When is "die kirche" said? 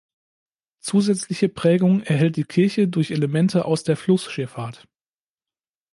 2.35-2.87